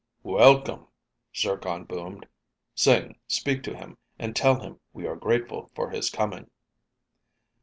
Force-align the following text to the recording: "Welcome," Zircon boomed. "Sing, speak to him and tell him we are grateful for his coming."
"Welcome," 0.23 0.87
Zircon 1.37 1.83
boomed. 1.83 2.27
"Sing, 2.73 3.19
speak 3.27 3.61
to 3.61 3.77
him 3.77 3.99
and 4.17 4.35
tell 4.35 4.59
him 4.59 4.79
we 4.93 5.05
are 5.05 5.15
grateful 5.15 5.69
for 5.75 5.91
his 5.91 6.09
coming." 6.09 6.49